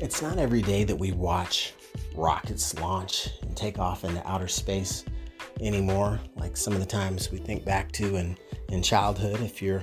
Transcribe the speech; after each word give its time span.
It's 0.00 0.22
not 0.22 0.38
every 0.38 0.62
day 0.62 0.84
that 0.84 0.94
we 0.94 1.10
watch 1.10 1.74
rockets 2.14 2.78
launch 2.78 3.30
and 3.42 3.56
take 3.56 3.80
off 3.80 4.04
into 4.04 4.24
outer 4.28 4.46
space 4.46 5.04
anymore, 5.60 6.20
like 6.36 6.56
some 6.56 6.72
of 6.72 6.78
the 6.78 6.86
times 6.86 7.32
we 7.32 7.38
think 7.38 7.64
back 7.64 7.90
to 7.92 8.14
in, 8.14 8.38
in 8.68 8.80
childhood. 8.80 9.40
If 9.40 9.60
you're 9.60 9.82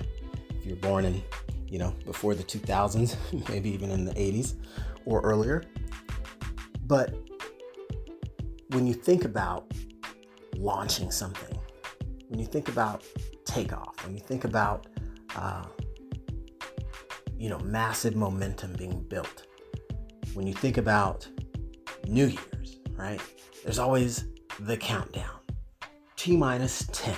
if 0.51 0.65
you're 0.65 0.77
born 0.77 1.03
in, 1.03 1.21
you 1.67 1.79
know, 1.79 1.93
before 2.05 2.33
the 2.33 2.45
2000s, 2.45 3.17
maybe 3.49 3.69
even 3.71 3.91
in 3.91 4.05
the 4.05 4.13
80s 4.13 4.55
or 5.03 5.19
earlier. 5.19 5.63
But 6.87 7.13
when 8.69 8.87
you 8.87 8.93
think 8.93 9.25
about 9.25 9.69
launching 10.55 11.11
something, 11.11 11.59
when 12.29 12.39
you 12.39 12.45
think 12.45 12.69
about 12.69 13.03
takeoff, 13.43 14.01
when 14.05 14.15
you 14.15 14.21
think 14.21 14.45
about 14.45 14.87
uh, 15.35 15.65
you 17.37 17.49
know 17.49 17.59
massive 17.59 18.15
momentum 18.15 18.71
being 18.73 19.01
built, 19.09 19.45
when 20.35 20.45
you 20.45 20.53
think 20.53 20.77
about 20.77 21.27
New 22.07 22.27
Year's, 22.27 22.79
right? 22.91 23.21
There's 23.63 23.79
always 23.79 24.25
the 24.59 24.77
countdown. 24.77 25.39
T 26.17 26.35
minus 26.35 26.87
10, 26.91 27.15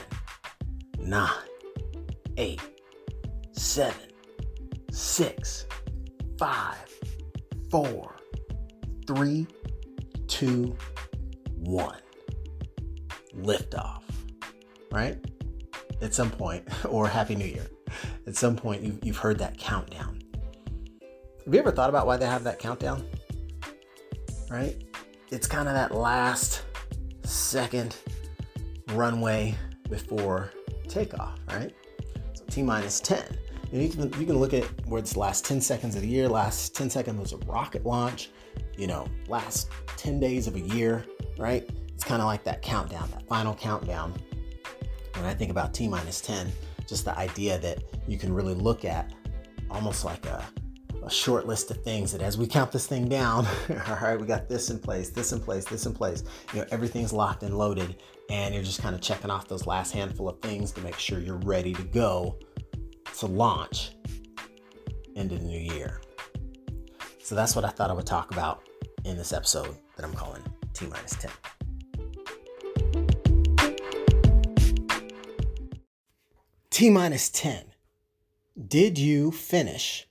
9, 0.99 1.29
8, 2.37 2.61
7, 3.51 3.95
6, 4.91 5.65
5, 6.37 6.75
4, 7.71 8.15
3, 9.07 9.47
2, 10.27 10.75
1. 11.55 11.95
Liftoff, 13.35 14.01
right? 14.91 15.17
At 16.01 16.13
some 16.13 16.29
point, 16.29 16.67
or 16.85 17.07
Happy 17.07 17.35
New 17.35 17.45
Year. 17.45 17.67
At 18.27 18.35
some 18.35 18.55
point, 18.55 18.83
you've, 18.83 18.99
you've 19.03 19.17
heard 19.17 19.39
that 19.39 19.57
countdown. 19.57 20.19
Have 21.47 21.53
you 21.53 21.61
ever 21.61 21.71
thought 21.71 21.89
about 21.89 22.05
why 22.05 22.17
they 22.17 22.25
have 22.25 22.43
that 22.43 22.59
countdown? 22.59 23.07
Right? 24.49 24.83
It's 25.31 25.47
kind 25.47 25.69
of 25.69 25.75
that 25.75 25.95
last 25.95 26.63
second 27.23 27.95
runway 28.91 29.55
before 29.89 30.51
takeoff, 30.89 31.39
right? 31.47 31.73
So 32.33 32.43
T 32.49 32.63
minus 32.63 32.99
10. 32.99 33.23
And 33.71 33.81
you 33.81 33.87
can 33.87 34.01
you 34.19 34.25
can 34.25 34.37
look 34.37 34.53
at 34.53 34.65
where 34.87 34.99
it's 34.99 35.15
last 35.15 35.45
10 35.45 35.61
seconds 35.61 35.95
of 35.95 36.01
the 36.01 36.07
year, 36.09 36.27
last 36.27 36.75
10 36.75 36.89
seconds 36.89 37.17
was 37.17 37.31
a 37.31 37.37
rocket 37.49 37.85
launch, 37.85 38.29
you 38.77 38.87
know, 38.87 39.07
last 39.29 39.69
10 39.95 40.19
days 40.19 40.47
of 40.47 40.57
a 40.57 40.59
year, 40.59 41.05
right? 41.37 41.69
It's 41.93 42.03
kind 42.03 42.21
of 42.21 42.25
like 42.25 42.43
that 42.43 42.61
countdown, 42.61 43.09
that 43.11 43.25
final 43.29 43.55
countdown. 43.55 44.13
When 45.13 45.23
I 45.23 45.33
think 45.33 45.51
about 45.51 45.73
T 45.73 45.87
minus 45.87 46.19
10, 46.19 46.51
just 46.89 47.05
the 47.05 47.17
idea 47.17 47.57
that 47.59 47.83
you 48.05 48.17
can 48.17 48.33
really 48.33 48.53
look 48.53 48.83
at 48.83 49.13
almost 49.71 50.03
like 50.03 50.25
a, 50.25 50.43
a 51.07 51.09
short 51.09 51.47
list 51.47 51.71
of 51.71 51.81
things 51.83 52.11
that 52.11 52.21
as 52.21 52.37
we 52.37 52.45
count 52.45 52.71
this 52.71 52.85
thing 52.85 53.07
down, 53.07 53.45
all 53.87 53.97
right, 54.01 54.19
we 54.19 54.27
got 54.27 54.49
this 54.49 54.69
in 54.69 54.77
place, 54.77 55.09
this 55.09 55.31
in 55.31 55.39
place, 55.39 55.63
this 55.63 55.85
in 55.85 55.93
place. 55.93 56.23
You 56.53 56.59
know, 56.59 56.65
everything's 56.69 57.13
locked 57.13 57.43
and 57.43 57.57
loaded, 57.57 57.95
and 58.29 58.53
you're 58.53 58.63
just 58.63 58.81
kind 58.81 58.93
of 58.93 58.99
checking 58.99 59.31
off 59.31 59.47
those 59.47 59.65
last 59.65 59.93
handful 59.93 60.27
of 60.27 60.41
things 60.41 60.71
to 60.73 60.81
make 60.81 60.99
sure 60.99 61.19
you're 61.19 61.37
ready 61.37 61.73
to 61.73 61.83
go 61.83 62.37
to 63.19 63.25
launch 63.25 63.91
into 65.15 65.37
the 65.37 65.45
new 65.45 65.73
year. 65.73 66.01
So 67.23 67.35
that's 67.35 67.55
what 67.55 67.63
I 67.63 67.69
thought 67.69 67.89
I 67.89 67.93
would 67.93 68.05
talk 68.05 68.31
about 68.31 68.67
in 69.05 69.17
this 69.17 69.31
episode 69.31 69.77
that 69.95 70.05
I'm 70.05 70.13
calling 70.13 70.43
T 70.73 70.87
minus 70.87 71.15
10. 71.15 71.31
T 76.69 76.89
minus 76.89 77.29
10. 77.29 77.63
Did 78.67 78.97
you 78.99 79.31
finish 79.31 80.07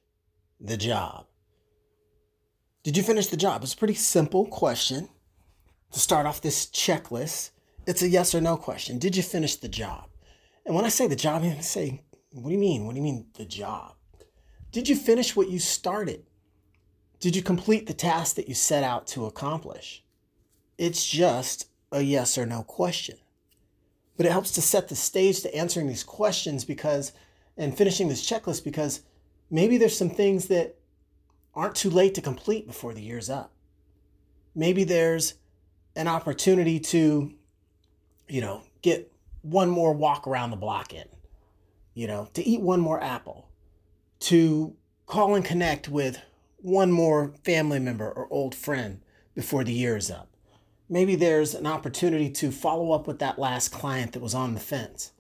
the 0.61 0.77
job? 0.77 1.27
Did 2.83 2.97
you 2.97 3.03
finish 3.03 3.27
the 3.27 3.37
job? 3.37 3.63
It's 3.63 3.75
a 3.75 3.77
pretty 3.77 3.95
simple 3.95 4.47
question 4.47 5.09
to 5.93 6.01
start 6.01 6.27
off 6.27 6.41
this 6.41 6.67
checklist. 6.67 7.51
It's 7.87 8.03
a 8.03 8.09
yes 8.09 8.35
or 8.35 8.41
no 8.41 8.57
question. 8.57 8.99
Did 8.99 9.17
you 9.17 9.23
finish 9.23 9.57
the 9.57 9.69
job? 9.69 10.09
And 10.65 10.75
when 10.75 10.85
I 10.85 10.89
say 10.89 11.07
the 11.07 11.17
job, 11.17 11.43
I 11.43 11.61
say, 11.61 12.03
what 12.33 12.49
do 12.49 12.53
you 12.53 12.59
mean? 12.59 12.85
What 12.85 12.93
do 12.93 12.99
you 12.99 13.05
mean 13.05 13.27
the 13.35 13.45
job? 13.45 13.95
Did 14.73 14.89
you 14.89 14.97
finish 14.97 15.35
what 15.35 15.49
you 15.49 15.59
started? 15.59 16.25
Did 17.21 17.35
you 17.35 17.43
complete 17.43 17.87
the 17.87 17.95
task 17.95 18.37
that 18.37 18.49
you 18.49 18.55
set 18.55 18.85
out 18.85 19.07
to 19.09 19.27
accomplish? 19.27 20.05
It's 20.77 21.09
just 21.09 21.69
a 21.91 22.03
yes 22.03 22.37
or 22.37 22.45
no 22.47 22.63
question. 22.63 23.17
But 24.17 24.27
it 24.27 24.33
helps 24.33 24.53
to 24.53 24.63
set 24.63 24.89
the 24.89 24.97
stage 24.97 25.41
to 25.43 25.55
answering 25.55 25.87
these 25.89 26.05
questions 26.05 26.65
because, 26.65 27.13
and 27.57 27.77
finishing 27.77 28.09
this 28.09 28.29
checklist 28.29 28.65
because 28.65 29.03
maybe 29.51 29.79
there's 29.79 29.97
some 29.97 30.11
things 30.11 30.47
that 30.49 30.77
aren't 31.55 31.75
too 31.75 31.91
late 31.91 32.15
to 32.15 32.21
complete 32.21 32.67
before 32.67 32.93
the 32.93 33.03
year's 33.03 33.31
up. 33.31 33.53
Maybe 34.55 34.85
there's 34.85 35.35
an 35.95 36.09
opportunity 36.09 36.79
to, 36.81 37.33
you 38.29 38.41
know, 38.41 38.63
get 38.83 39.13
one 39.43 39.71
more 39.71 39.93
walk 39.93 40.27
around 40.27 40.51
the 40.51 40.57
block 40.57 40.93
in, 40.93 41.09
you 41.95 42.07
know, 42.07 42.29
to 42.35 42.43
eat 42.45 42.61
one 42.61 42.81
more 42.81 43.03
apple, 43.03 43.49
to 44.21 44.75
call 45.07 45.35
and 45.35 45.45
connect 45.45 45.89
with 45.89 46.21
one 46.59 46.91
more 46.91 47.33
family 47.45 47.79
member 47.79 48.11
or 48.11 48.27
old 48.31 48.55
friend 48.55 49.01
before 49.35 49.65
the 49.65 49.73
year 49.73 49.97
is 49.97 50.11
up. 50.11 50.29
Maybe 50.89 51.17
there's 51.17 51.55
an 51.55 51.67
opportunity 51.67 52.31
to 52.31 52.51
follow 52.51 52.93
up 52.93 53.07
with 53.07 53.19
that 53.21 53.39
last 53.39 53.71
client 53.71 54.13
that 54.13 54.23
was 54.23 54.35
on 54.35 54.55
the 54.55 54.61
fence, 54.61 55.13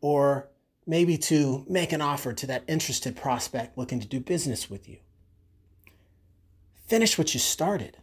or 0.00 0.48
maybe 0.86 1.16
to 1.16 1.64
make 1.68 1.92
an 1.92 2.00
offer 2.00 2.32
to 2.32 2.46
that 2.46 2.64
interested 2.66 3.16
prospect 3.16 3.78
looking 3.78 4.00
to 4.00 4.06
do 4.06 4.20
business 4.20 4.68
with 4.68 4.88
you. 4.88 4.98
Finish 6.86 7.16
what 7.16 7.32
you 7.34 7.40
started 7.40 7.98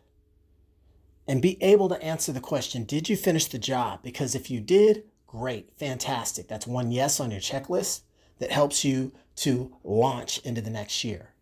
and 1.27 1.41
be 1.41 1.61
able 1.61 1.87
to 1.89 2.01
answer 2.01 2.31
the 2.31 2.39
question 2.39 2.83
Did 2.83 3.09
you 3.09 3.15
finish 3.15 3.45
the 3.45 3.59
job? 3.59 4.01
Because 4.01 4.35
if 4.35 4.49
you 4.49 4.59
did, 4.59 5.03
great, 5.27 5.71
fantastic. 5.77 6.47
That's 6.47 6.67
one 6.67 6.91
yes 6.91 7.19
on 7.19 7.31
your 7.31 7.39
checklist 7.39 8.01
that 8.39 8.51
helps 8.51 8.83
you 8.83 9.13
to 9.37 9.75
launch 9.83 10.39
into 10.39 10.61
the 10.61 10.69
next 10.69 11.03
year. 11.03 11.33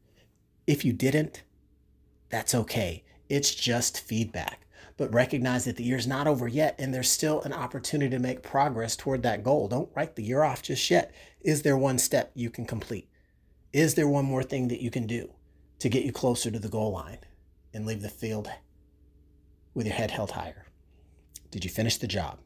If 0.67 0.85
you 0.85 0.93
didn't, 0.93 1.43
that's 2.29 2.53
okay. 2.53 3.03
It's 3.29 3.55
just 3.55 4.01
feedback. 4.01 4.65
But 4.97 5.13
recognize 5.13 5.65
that 5.65 5.77
the 5.77 5.83
year's 5.83 6.05
not 6.05 6.27
over 6.27 6.47
yet 6.47 6.75
and 6.77 6.93
there's 6.93 7.09
still 7.09 7.41
an 7.41 7.53
opportunity 7.53 8.09
to 8.11 8.19
make 8.19 8.43
progress 8.43 8.95
toward 8.95 9.23
that 9.23 9.43
goal. 9.43 9.69
Don't 9.69 9.89
write 9.95 10.15
the 10.15 10.23
year 10.23 10.43
off 10.43 10.61
just 10.61 10.91
yet. 10.91 11.13
Is 11.41 11.61
there 11.61 11.77
one 11.77 11.97
step 11.97 12.31
you 12.33 12.49
can 12.49 12.65
complete? 12.65 13.09
Is 13.71 13.95
there 13.95 14.07
one 14.07 14.25
more 14.25 14.43
thing 14.43 14.67
that 14.69 14.81
you 14.81 14.91
can 14.91 15.07
do 15.07 15.33
to 15.79 15.89
get 15.89 16.03
you 16.03 16.11
closer 16.11 16.51
to 16.51 16.59
the 16.59 16.69
goal 16.69 16.91
line 16.91 17.19
and 17.73 17.85
leave 17.85 18.01
the 18.01 18.09
field 18.09 18.49
with 19.73 19.85
your 19.85 19.95
head 19.95 20.11
held 20.11 20.31
higher? 20.31 20.65
Did 21.51 21.63
you 21.63 21.69
finish 21.69 21.97
the 21.97 22.07
job? 22.07 22.39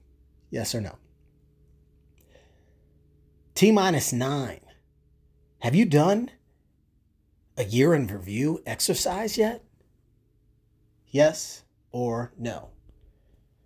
Yes 0.49 0.75
or 0.75 0.81
no? 0.81 0.97
T 3.55 3.71
minus 3.71 4.13
nine. 4.13 4.59
Have 5.59 5.75
you 5.75 5.85
done 5.85 6.31
a 7.57 7.63
year 7.63 7.93
in 7.93 8.07
review 8.07 8.61
exercise 8.65 9.37
yet? 9.37 9.63
Yes 11.07 11.63
or 11.91 12.33
no? 12.37 12.69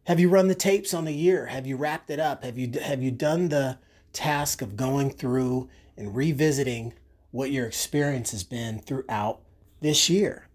Have 0.06 0.20
you 0.20 0.30
run 0.30 0.48
the 0.48 0.56
tapes 0.56 0.94
on 0.94 1.06
the 1.06 1.14
year? 1.14 1.48
Have 1.48 1.68
you 1.68 1.76
wrapped 1.76 2.10
it 2.10 2.20
up? 2.20 2.44
Have 2.44 2.58
you 2.58 2.80
have 2.80 3.02
you 3.02 3.12
done 3.12 3.50
the 3.50 3.80
task 4.18 4.62
of 4.62 4.76
going 4.76 5.12
through 5.12 5.70
and 5.96 6.16
revisiting 6.16 6.94
what 7.32 7.52
your 7.52 7.66
experience 7.66 8.32
has 8.32 8.44
been 8.44 8.80
throughout 8.80 9.42
this 9.80 10.10
year? 10.10 10.48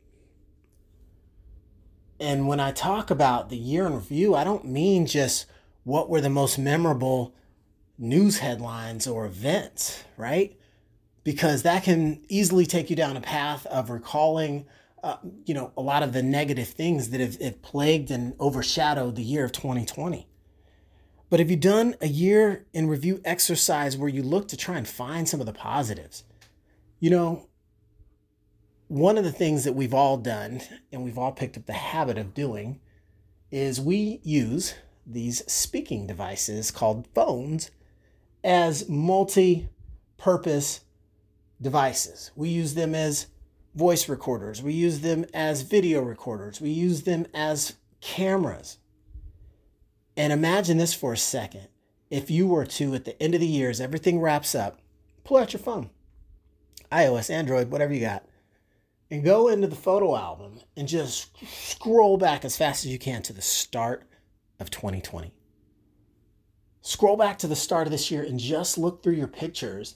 And 2.18 2.46
when 2.46 2.60
I 2.60 2.70
talk 2.70 3.10
about 3.10 3.48
the 3.48 3.56
year 3.56 3.86
in 3.86 3.94
review, 3.94 4.34
I 4.34 4.44
don't 4.44 4.64
mean 4.64 5.06
just 5.06 5.46
what 5.84 6.08
were 6.08 6.20
the 6.20 6.30
most 6.30 6.58
memorable 6.58 7.34
news 7.98 8.38
headlines 8.38 9.06
or 9.06 9.26
events, 9.26 10.04
right? 10.16 10.56
Because 11.24 11.62
that 11.62 11.84
can 11.84 12.24
easily 12.28 12.66
take 12.66 12.90
you 12.90 12.96
down 12.96 13.16
a 13.16 13.20
path 13.20 13.66
of 13.66 13.90
recalling, 13.90 14.66
uh, 15.02 15.16
you 15.44 15.54
know, 15.54 15.72
a 15.76 15.82
lot 15.82 16.02
of 16.02 16.12
the 16.12 16.22
negative 16.22 16.68
things 16.68 17.10
that 17.10 17.20
have, 17.20 17.40
have 17.40 17.62
plagued 17.62 18.10
and 18.10 18.34
overshadowed 18.40 19.16
the 19.16 19.22
year 19.22 19.44
of 19.44 19.52
2020. 19.52 20.28
But 21.32 21.40
have 21.40 21.50
you 21.50 21.56
done 21.56 21.96
a 22.02 22.08
year 22.08 22.66
in 22.74 22.88
review 22.88 23.22
exercise 23.24 23.96
where 23.96 24.10
you 24.10 24.22
look 24.22 24.48
to 24.48 24.56
try 24.58 24.76
and 24.76 24.86
find 24.86 25.26
some 25.26 25.40
of 25.40 25.46
the 25.46 25.54
positives? 25.54 26.24
You 27.00 27.08
know, 27.08 27.48
one 28.88 29.16
of 29.16 29.24
the 29.24 29.32
things 29.32 29.64
that 29.64 29.72
we've 29.72 29.94
all 29.94 30.18
done 30.18 30.60
and 30.92 31.02
we've 31.02 31.16
all 31.16 31.32
picked 31.32 31.56
up 31.56 31.64
the 31.64 31.72
habit 31.72 32.18
of 32.18 32.34
doing 32.34 32.80
is 33.50 33.80
we 33.80 34.20
use 34.22 34.74
these 35.06 35.42
speaking 35.50 36.06
devices 36.06 36.70
called 36.70 37.08
phones 37.14 37.70
as 38.44 38.86
multi 38.86 39.70
purpose 40.18 40.82
devices. 41.62 42.30
We 42.36 42.50
use 42.50 42.74
them 42.74 42.94
as 42.94 43.28
voice 43.74 44.06
recorders, 44.06 44.60
we 44.60 44.74
use 44.74 45.00
them 45.00 45.24
as 45.32 45.62
video 45.62 46.02
recorders, 46.02 46.60
we 46.60 46.68
use 46.68 47.04
them 47.04 47.26
as 47.32 47.76
cameras. 48.02 48.76
And 50.16 50.32
imagine 50.32 50.78
this 50.78 50.94
for 50.94 51.12
a 51.12 51.18
second. 51.18 51.68
If 52.10 52.30
you 52.30 52.46
were 52.46 52.66
to, 52.66 52.94
at 52.94 53.04
the 53.04 53.20
end 53.22 53.34
of 53.34 53.40
the 53.40 53.46
year, 53.46 53.70
as 53.70 53.80
everything 53.80 54.20
wraps 54.20 54.54
up, 54.54 54.80
pull 55.24 55.38
out 55.38 55.52
your 55.52 55.60
phone, 55.60 55.90
iOS, 56.90 57.30
Android, 57.30 57.70
whatever 57.70 57.94
you 57.94 58.00
got, 58.00 58.26
and 59.10 59.24
go 59.24 59.48
into 59.48 59.66
the 59.66 59.76
photo 59.76 60.16
album 60.16 60.60
and 60.76 60.88
just 60.88 61.30
scroll 61.46 62.18
back 62.18 62.44
as 62.44 62.56
fast 62.56 62.84
as 62.84 62.92
you 62.92 62.98
can 62.98 63.22
to 63.22 63.32
the 63.32 63.42
start 63.42 64.04
of 64.60 64.70
2020. 64.70 65.32
Scroll 66.82 67.16
back 67.16 67.38
to 67.38 67.46
the 67.46 67.56
start 67.56 67.86
of 67.86 67.92
this 67.92 68.10
year 68.10 68.22
and 68.22 68.38
just 68.38 68.76
look 68.76 69.02
through 69.02 69.14
your 69.14 69.28
pictures. 69.28 69.94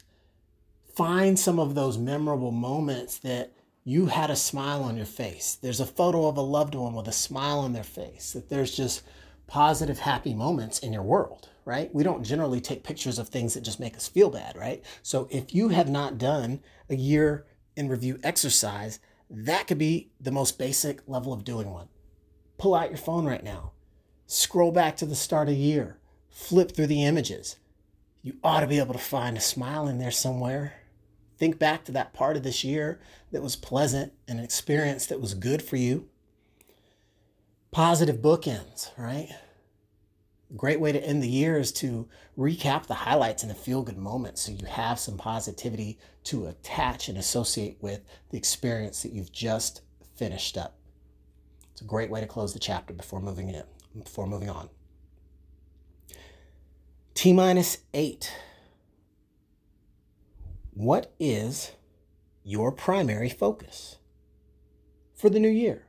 Find 0.95 1.39
some 1.39 1.59
of 1.59 1.75
those 1.75 1.99
memorable 1.99 2.53
moments 2.53 3.19
that 3.19 3.53
you 3.85 4.07
had 4.07 4.31
a 4.31 4.37
smile 4.37 4.83
on 4.83 4.97
your 4.97 5.07
face. 5.07 5.59
There's 5.61 5.81
a 5.81 5.87
photo 5.87 6.27
of 6.29 6.37
a 6.37 6.43
loved 6.43 6.75
one 6.75 6.95
with 6.95 7.09
a 7.09 7.13
smile 7.13 7.59
on 7.59 7.73
their 7.73 7.85
face, 7.85 8.33
that 8.33 8.49
there's 8.49 8.75
just 8.75 9.03
positive, 9.47 10.01
happy 10.01 10.35
moments 10.35 10.79
in 10.79 10.93
your 10.93 11.03
world, 11.03 11.49
right? 11.65 11.95
We 11.95 12.03
don't 12.03 12.25
generally 12.25 12.61
take 12.61 12.85
pictures 12.85 13.19
of 13.19 13.29
things 13.29 13.55
that 13.55 13.63
just 13.63 13.81
make 13.81 13.97
us 13.97 14.09
feel 14.09 14.31
bad, 14.31 14.57
right? 14.57 14.85
So 15.03 15.29
if 15.31 15.55
you 15.55 15.69
have 15.69 15.89
not 15.89 16.19
done 16.19 16.61
a 16.89 16.97
year 16.97 17.47
in 17.77 17.89
review 17.89 18.19
exercise, 18.23 18.99
that 19.31 19.67
could 19.67 19.79
be 19.79 20.11
the 20.21 20.31
most 20.31 20.59
basic 20.59 21.01
level 21.07 21.33
of 21.33 21.45
doing 21.45 21.71
one. 21.71 21.89
Pull 22.59 22.75
out 22.75 22.91
your 22.91 22.99
phone 22.99 23.27
right 23.27 23.45
now, 23.45 23.73
scroll 24.27 24.73
back 24.73 24.97
to 24.97 25.07
the 25.07 25.15
start 25.15 25.49
of 25.49 25.55
the 25.55 25.61
year, 25.61 25.99
flip 26.31 26.73
through 26.73 26.87
the 26.87 27.05
images. 27.05 27.57
You 28.23 28.37
ought 28.43 28.61
to 28.61 28.67
be 28.67 28.79
able 28.79 28.95
to 28.95 28.99
find 28.99 29.37
a 29.37 29.41
smile 29.41 29.87
in 29.87 29.99
there 29.99 30.11
somewhere. 30.11 30.75
Think 31.39 31.59
back 31.59 31.85
to 31.85 31.93
that 31.93 32.15
part 32.15 32.37
of 32.37 32.43
this 32.43 32.65
year 32.65 32.99
that 33.31 33.43
was 33.43 33.57
pleasant, 33.57 34.13
and 34.27 34.39
an 34.39 34.45
experience 34.45 35.07
that 35.07 35.21
was 35.21 35.35
good 35.35 35.63
for 35.63 35.77
you. 35.77 36.09
Positive 37.71 38.17
bookends, 38.17 38.91
right? 38.97 39.29
Great 40.57 40.81
way 40.81 40.93
to 40.93 41.05
end 41.05 41.23
the 41.23 41.29
year 41.29 41.59
is 41.59 41.73
to 41.73 42.09
recap 42.39 42.87
the 42.87 42.95
highlights 42.95 43.43
and 43.43 43.51
the 43.51 43.55
feel 43.55 43.83
good 43.83 43.99
moments 43.99 44.43
so 44.43 44.53
you 44.53 44.65
have 44.67 44.99
some 44.99 45.17
positivity 45.17 45.99
to 46.25 46.47
attach 46.47 47.09
and 47.09 47.19
associate 47.19 47.77
with 47.81 48.01
the 48.31 48.39
experience 48.39 49.03
that 49.03 49.13
you've 49.13 49.33
just 49.33 49.83
finished 50.15 50.57
up. 50.57 50.79
It's 51.73 51.81
a 51.83 51.85
great 51.85 52.11
way 52.11 52.21
to 52.21 52.27
close 52.27 52.53
the 52.55 52.59
chapter 52.59 52.95
before 52.95 53.21
moving 53.21 53.51
in, 53.51 53.65
before 53.99 54.27
moving 54.27 54.49
on. 54.49 54.71
T 57.15 57.33
minus 57.33 57.79
eight. 57.93 58.33
What 60.73 61.13
is 61.19 61.73
your 62.45 62.71
primary 62.71 63.29
focus 63.29 63.97
for 65.15 65.29
the 65.29 65.41
new 65.41 65.49
year? 65.49 65.86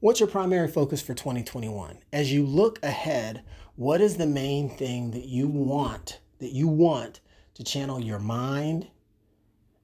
What's 0.00 0.20
your 0.20 0.28
primary 0.28 0.68
focus 0.68 1.02
for 1.02 1.12
2021? 1.12 1.98
As 2.12 2.32
you 2.32 2.46
look 2.46 2.78
ahead, 2.84 3.42
what 3.74 4.00
is 4.00 4.16
the 4.16 4.28
main 4.28 4.70
thing 4.70 5.10
that 5.10 5.24
you 5.24 5.48
want, 5.48 6.20
that 6.38 6.52
you 6.52 6.68
want 6.68 7.18
to 7.54 7.64
channel 7.64 8.00
your 8.00 8.20
mind 8.20 8.86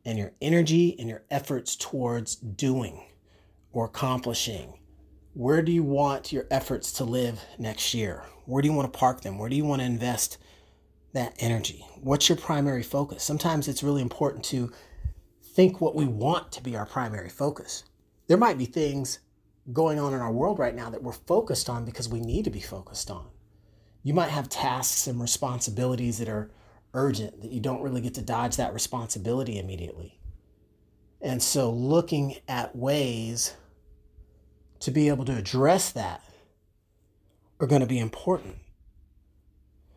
and 0.05 0.17
your 0.17 0.31
energy 0.41 0.95
and 1.01 1.09
your 1.09 1.25
efforts 1.33 1.75
towards 1.75 2.37
doing 2.37 3.03
or 3.73 3.87
accomplishing? 3.87 4.75
Where 5.33 5.63
do 5.63 5.73
you 5.73 5.83
want 5.83 6.33
your 6.33 6.47
efforts 6.49 6.93
to 6.93 7.05
live 7.05 7.41
next 7.59 7.93
year? 7.93 8.23
Where 8.45 8.63
do 8.63 8.69
you 8.69 8.75
want 8.75 8.93
to 8.93 8.97
park 8.97 9.23
them? 9.23 9.37
Where 9.37 9.51
do 9.51 9.57
you 9.57 9.65
want 9.65 9.81
to 9.81 9.87
invest 9.87 10.39
that 11.13 11.35
energy? 11.41 11.85
What's 12.01 12.29
your 12.29 12.39
primary 12.39 12.85
focus? 12.85 13.25
Sometimes 13.25 13.67
it's 13.67 13.83
really 13.83 14.03
important 14.03 14.45
to 14.45 14.71
think 15.43 15.81
what 15.81 15.97
we 15.97 16.05
want 16.05 16.53
to 16.53 16.63
be 16.63 16.77
our 16.77 16.87
primary 16.87 17.31
focus. 17.31 17.83
There 18.29 18.39
might 18.39 18.59
be 18.59 18.65
things 18.65 19.19
going 19.73 19.99
on 19.99 20.13
in 20.13 20.21
our 20.21 20.33
world 20.33 20.59
right 20.59 20.75
now 20.75 20.91
that 20.91 21.03
we're 21.03 21.13
focused 21.13 21.69
on 21.69 21.85
because 21.85 22.09
we 22.09 22.21
need 22.21 22.45
to 22.45 22.51
be 22.51 22.61
focused 22.61 23.11
on. 23.11 23.27
You 24.03 24.13
might 24.13 24.31
have 24.31 24.49
tasks 24.49 25.07
and 25.07 25.21
responsibilities 25.21 26.19
that 26.19 26.29
are 26.29 26.51
urgent 26.93 27.41
that 27.41 27.51
you 27.51 27.61
don't 27.61 27.83
really 27.83 28.01
get 28.01 28.15
to 28.15 28.23
dodge 28.23 28.57
that 28.57 28.75
responsibility 28.75 29.59
immediately. 29.59 30.21
And 31.21 31.43
so, 31.43 31.71
looking 31.71 32.37
at 32.47 32.77
ways 32.77 33.55
to 34.81 34.91
be 34.91 35.09
able 35.09 35.25
to 35.25 35.35
address 35.35 35.91
that 35.93 36.23
are 37.59 37.67
going 37.67 37.81
to 37.81 37.87
be 37.87 37.99
important. 37.99 38.57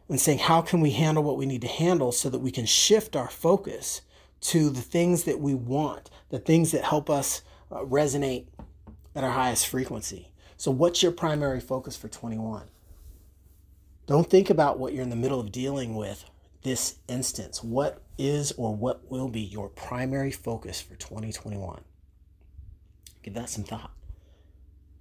And 0.08 0.22
saying, 0.22 0.40
how 0.40 0.62
can 0.62 0.80
we 0.80 0.92
handle 0.92 1.22
what 1.22 1.38
we 1.38 1.46
need 1.46 1.62
to 1.64 1.68
handle 1.68 2.14
so 2.14 2.30
that 2.30 2.40
we 2.40 2.52
can 2.52 2.66
shift 2.66 3.18
our 3.18 3.30
focus 3.30 4.02
to 4.40 4.70
the 4.70 4.82
things 4.82 5.26
that 5.26 5.42
we 5.42 5.54
want, 5.54 6.10
the 6.30 6.40
things 6.40 6.72
that 6.72 6.86
help 6.86 7.10
us 7.10 7.42
uh, 7.70 7.80
resonate 7.80 8.46
at 9.18 9.24
our 9.24 9.32
highest 9.32 9.68
frequency. 9.68 10.30
So, 10.58 10.70
what's 10.70 11.02
your 11.02 11.12
primary 11.12 11.60
focus 11.60 11.98
for 11.98 12.08
21? 12.08 12.68
Don't 14.06 14.30
think 14.30 14.52
about 14.52 14.78
what 14.78 14.94
you're 14.94 15.04
in 15.04 15.10
the 15.10 15.16
middle 15.16 15.40
of 15.40 15.52
dealing 15.52 15.96
with 15.96 16.24
this 16.62 17.00
instance. 17.08 17.64
What 17.64 18.04
is 18.20 18.52
or 18.54 18.76
what 18.76 19.10
will 19.10 19.28
be 19.28 19.42
your 19.42 19.70
primary 19.70 20.32
focus 20.32 20.80
for 20.80 20.96
2021? 20.96 21.82
Give 23.24 23.34
that 23.34 23.50
some 23.50 23.64
thought. 23.64 23.92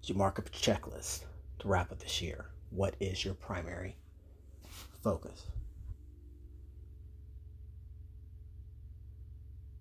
As 0.02 0.08
you 0.08 0.14
mark 0.14 0.38
up 0.38 0.46
a 0.46 0.50
checklist 0.50 1.24
to 1.58 1.68
wrap 1.68 1.92
up 1.92 1.98
this 1.98 2.22
year, 2.22 2.46
what 2.70 2.96
is 3.00 3.22
your 3.22 3.34
primary 3.34 3.96
focus? 5.02 5.44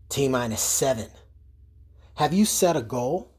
T 0.10 0.28
minus 0.28 0.62
seven. 0.62 1.08
Have 2.16 2.34
you 2.34 2.44
set 2.44 2.76
a 2.76 2.82
goal? 2.82 3.35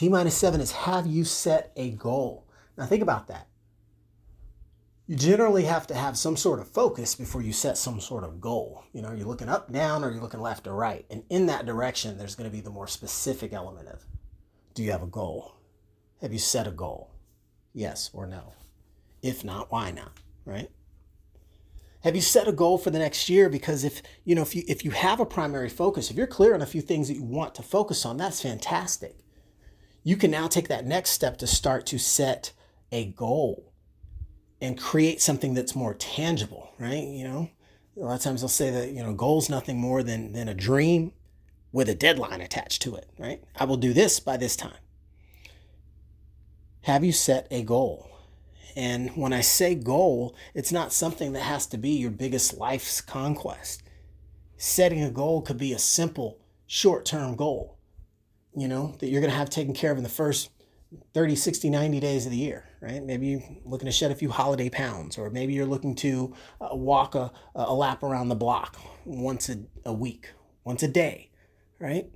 T 0.00 0.08
minus 0.08 0.34
seven 0.34 0.62
is 0.62 0.72
have 0.72 1.06
you 1.06 1.24
set 1.24 1.72
a 1.76 1.90
goal? 1.90 2.46
Now 2.78 2.86
think 2.86 3.02
about 3.02 3.26
that. 3.26 3.48
You 5.06 5.14
generally 5.14 5.64
have 5.64 5.86
to 5.88 5.94
have 5.94 6.16
some 6.16 6.38
sort 6.38 6.58
of 6.58 6.68
focus 6.68 7.14
before 7.14 7.42
you 7.42 7.52
set 7.52 7.76
some 7.76 8.00
sort 8.00 8.24
of 8.24 8.40
goal. 8.40 8.82
You 8.94 9.02
know, 9.02 9.12
you're 9.12 9.26
looking 9.26 9.50
up, 9.50 9.70
down, 9.70 10.02
or 10.02 10.10
you're 10.10 10.22
looking 10.22 10.40
left 10.40 10.66
or 10.66 10.74
right. 10.74 11.04
And 11.10 11.24
in 11.28 11.44
that 11.48 11.66
direction, 11.66 12.16
there's 12.16 12.34
going 12.34 12.48
to 12.48 12.56
be 12.56 12.62
the 12.62 12.70
more 12.70 12.86
specific 12.86 13.52
element 13.52 13.88
of 13.88 14.06
do 14.72 14.82
you 14.82 14.90
have 14.90 15.02
a 15.02 15.06
goal? 15.06 15.56
Have 16.22 16.32
you 16.32 16.38
set 16.38 16.66
a 16.66 16.70
goal? 16.70 17.10
Yes 17.74 18.08
or 18.14 18.26
no? 18.26 18.54
If 19.20 19.44
not, 19.44 19.70
why 19.70 19.90
not? 19.90 20.12
Right? 20.46 20.70
Have 22.04 22.14
you 22.14 22.22
set 22.22 22.48
a 22.48 22.52
goal 22.52 22.78
for 22.78 22.88
the 22.88 23.00
next 23.00 23.28
year? 23.28 23.50
Because 23.50 23.84
if 23.84 24.00
you 24.24 24.34
know 24.34 24.40
if 24.40 24.56
you 24.56 24.62
if 24.66 24.82
you 24.82 24.92
have 24.92 25.20
a 25.20 25.26
primary 25.26 25.68
focus, 25.68 26.10
if 26.10 26.16
you're 26.16 26.26
clear 26.26 26.54
on 26.54 26.62
a 26.62 26.66
few 26.66 26.80
things 26.80 27.08
that 27.08 27.16
you 27.16 27.22
want 27.22 27.54
to 27.56 27.62
focus 27.62 28.06
on, 28.06 28.16
that's 28.16 28.40
fantastic 28.40 29.20
you 30.02 30.16
can 30.16 30.30
now 30.30 30.48
take 30.48 30.68
that 30.68 30.86
next 30.86 31.10
step 31.10 31.36
to 31.38 31.46
start 31.46 31.86
to 31.86 31.98
set 31.98 32.52
a 32.92 33.06
goal 33.06 33.72
and 34.60 34.78
create 34.78 35.20
something 35.20 35.54
that's 35.54 35.74
more 35.74 35.94
tangible, 35.94 36.72
right? 36.78 37.04
You 37.04 37.24
know, 37.24 37.50
a 37.96 38.00
lot 38.00 38.14
of 38.14 38.22
times 38.22 38.40
they'll 38.40 38.48
say 38.48 38.70
that, 38.70 38.92
you 38.92 39.02
know, 39.02 39.12
goal's 39.12 39.48
nothing 39.48 39.78
more 39.78 40.02
than, 40.02 40.32
than 40.32 40.48
a 40.48 40.54
dream 40.54 41.12
with 41.72 41.88
a 41.88 41.94
deadline 41.94 42.40
attached 42.40 42.82
to 42.82 42.94
it, 42.96 43.08
right? 43.18 43.42
I 43.56 43.64
will 43.64 43.76
do 43.76 43.92
this 43.92 44.20
by 44.20 44.36
this 44.36 44.56
time. 44.56 44.78
Have 46.82 47.04
you 47.04 47.12
set 47.12 47.46
a 47.50 47.62
goal? 47.62 48.10
And 48.76 49.10
when 49.10 49.32
I 49.32 49.40
say 49.40 49.74
goal, 49.74 50.34
it's 50.54 50.72
not 50.72 50.92
something 50.92 51.32
that 51.32 51.42
has 51.42 51.66
to 51.66 51.78
be 51.78 51.90
your 51.90 52.10
biggest 52.10 52.56
life's 52.56 53.00
conquest. 53.00 53.82
Setting 54.56 55.02
a 55.02 55.10
goal 55.10 55.42
could 55.42 55.58
be 55.58 55.72
a 55.72 55.78
simple 55.78 56.38
short 56.66 57.04
term 57.04 57.36
goal 57.36 57.76
you 58.56 58.68
know, 58.68 58.94
that 58.98 59.08
you're 59.08 59.20
going 59.20 59.30
to 59.30 59.36
have 59.36 59.50
taken 59.50 59.74
care 59.74 59.92
of 59.92 59.98
in 59.98 60.02
the 60.02 60.08
first 60.10 60.50
30, 61.14 61.36
60, 61.36 61.70
90 61.70 62.00
days 62.00 62.26
of 62.26 62.32
the 62.32 62.38
year, 62.38 62.64
right? 62.80 63.02
Maybe 63.02 63.28
you're 63.28 63.42
looking 63.64 63.86
to 63.86 63.92
shed 63.92 64.10
a 64.10 64.14
few 64.14 64.30
holiday 64.30 64.68
pounds, 64.68 65.18
or 65.18 65.30
maybe 65.30 65.52
you're 65.52 65.66
looking 65.66 65.94
to 65.96 66.34
uh, 66.60 66.74
walk 66.74 67.14
a, 67.14 67.30
a 67.54 67.72
lap 67.72 68.02
around 68.02 68.28
the 68.28 68.34
block 68.34 68.76
once 69.04 69.48
a, 69.48 69.58
a 69.84 69.92
week, 69.92 70.30
once 70.64 70.82
a 70.82 70.88
day, 70.88 71.30
right? 71.78 72.10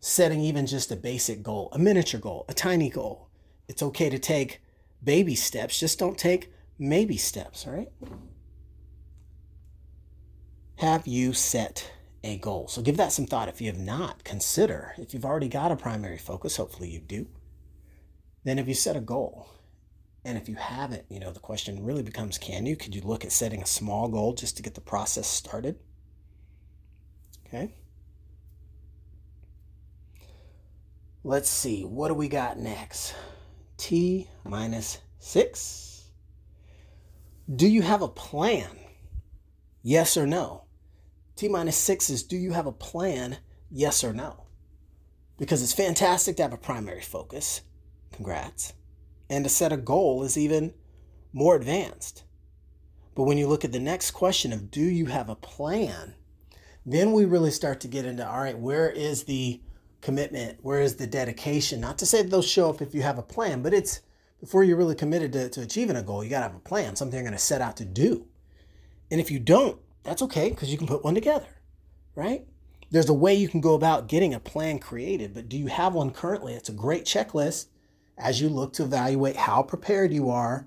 Setting 0.00 0.40
even 0.40 0.66
just 0.66 0.90
a 0.90 0.96
basic 0.96 1.42
goal, 1.42 1.68
a 1.72 1.78
miniature 1.78 2.20
goal, 2.20 2.44
a 2.48 2.54
tiny 2.54 2.90
goal. 2.90 3.28
It's 3.68 3.82
okay 3.82 4.10
to 4.10 4.18
take 4.18 4.60
baby 5.02 5.36
steps, 5.36 5.78
just 5.78 5.98
don't 5.98 6.18
take 6.18 6.52
maybe 6.78 7.16
steps, 7.16 7.66
right? 7.66 7.88
Have 10.76 11.06
you 11.06 11.32
set 11.32 11.92
a 12.24 12.38
goal. 12.38 12.68
So 12.68 12.82
give 12.82 12.96
that 12.96 13.12
some 13.12 13.26
thought. 13.26 13.48
If 13.48 13.60
you 13.60 13.68
have 13.68 13.78
not, 13.78 14.24
consider. 14.24 14.94
If 14.98 15.14
you've 15.14 15.24
already 15.24 15.48
got 15.48 15.72
a 15.72 15.76
primary 15.76 16.18
focus, 16.18 16.56
hopefully 16.56 16.90
you 16.90 17.00
do, 17.00 17.26
then 18.44 18.58
if 18.58 18.68
you 18.68 18.74
set 18.74 18.96
a 18.96 19.00
goal? 19.00 19.48
And 20.24 20.36
if 20.36 20.48
you 20.48 20.56
haven't, 20.56 21.04
you 21.08 21.20
know, 21.20 21.32
the 21.32 21.40
question 21.40 21.84
really 21.84 22.02
becomes 22.02 22.38
can 22.38 22.66
you? 22.66 22.76
Could 22.76 22.94
you 22.94 23.02
look 23.02 23.24
at 23.24 23.32
setting 23.32 23.62
a 23.62 23.66
small 23.66 24.08
goal 24.08 24.34
just 24.34 24.56
to 24.56 24.62
get 24.62 24.74
the 24.74 24.80
process 24.80 25.26
started? 25.26 25.78
Okay. 27.46 27.74
Let's 31.24 31.48
see, 31.48 31.84
what 31.84 32.08
do 32.08 32.14
we 32.14 32.28
got 32.28 32.58
next? 32.58 33.14
T 33.76 34.28
minus 34.44 34.98
six. 35.18 36.04
Do 37.54 37.66
you 37.66 37.82
have 37.82 38.02
a 38.02 38.08
plan? 38.08 38.70
Yes 39.82 40.16
or 40.16 40.26
no? 40.26 40.67
T 41.38 41.46
minus 41.46 41.76
six 41.76 42.10
is 42.10 42.24
do 42.24 42.36
you 42.36 42.50
have 42.50 42.66
a 42.66 42.72
plan? 42.72 43.36
Yes 43.70 44.02
or 44.02 44.12
no? 44.12 44.46
Because 45.38 45.62
it's 45.62 45.72
fantastic 45.72 46.36
to 46.36 46.42
have 46.42 46.52
a 46.52 46.58
primary 46.58 47.00
focus. 47.00 47.60
Congrats. 48.10 48.72
And 49.30 49.44
to 49.44 49.48
set 49.48 49.72
a 49.72 49.76
goal 49.76 50.24
is 50.24 50.36
even 50.36 50.74
more 51.32 51.54
advanced. 51.54 52.24
But 53.14 53.22
when 53.22 53.38
you 53.38 53.46
look 53.46 53.64
at 53.64 53.70
the 53.70 53.78
next 53.78 54.10
question 54.10 54.52
of 54.52 54.72
do 54.72 54.80
you 54.80 55.06
have 55.06 55.28
a 55.28 55.36
plan? 55.36 56.16
Then 56.84 57.12
we 57.12 57.24
really 57.24 57.52
start 57.52 57.78
to 57.82 57.88
get 57.88 58.04
into 58.04 58.28
all 58.28 58.40
right, 58.40 58.58
where 58.58 58.90
is 58.90 59.22
the 59.22 59.60
commitment? 60.00 60.58
Where 60.62 60.80
is 60.80 60.96
the 60.96 61.06
dedication? 61.06 61.80
Not 61.80 61.98
to 61.98 62.06
say 62.06 62.22
they'll 62.22 62.42
show 62.42 62.68
up 62.68 62.82
if 62.82 62.96
you 62.96 63.02
have 63.02 63.18
a 63.18 63.22
plan, 63.22 63.62
but 63.62 63.72
it's 63.72 64.00
before 64.40 64.64
you're 64.64 64.76
really 64.76 64.96
committed 64.96 65.32
to, 65.34 65.50
to 65.50 65.60
achieving 65.60 65.94
a 65.94 66.02
goal, 66.02 66.24
you 66.24 66.30
got 66.30 66.40
to 66.40 66.48
have 66.48 66.56
a 66.56 66.60
plan, 66.60 66.96
something 66.96 67.16
you're 67.16 67.22
going 67.22 67.32
to 67.32 67.38
set 67.38 67.62
out 67.62 67.76
to 67.76 67.84
do. 67.84 68.26
And 69.08 69.20
if 69.20 69.30
you 69.30 69.38
don't, 69.38 69.78
that's 70.02 70.22
okay 70.22 70.50
because 70.50 70.70
you 70.70 70.78
can 70.78 70.86
put 70.86 71.04
one 71.04 71.14
together, 71.14 71.48
right? 72.14 72.46
There's 72.90 73.08
a 73.08 73.14
way 73.14 73.34
you 73.34 73.48
can 73.48 73.60
go 73.60 73.74
about 73.74 74.08
getting 74.08 74.32
a 74.32 74.40
plan 74.40 74.78
created, 74.78 75.34
but 75.34 75.48
do 75.48 75.58
you 75.58 75.66
have 75.66 75.94
one 75.94 76.10
currently? 76.10 76.54
It's 76.54 76.70
a 76.70 76.72
great 76.72 77.04
checklist 77.04 77.66
as 78.16 78.40
you 78.40 78.48
look 78.48 78.72
to 78.74 78.84
evaluate 78.84 79.36
how 79.36 79.62
prepared 79.62 80.12
you 80.12 80.30
are 80.30 80.66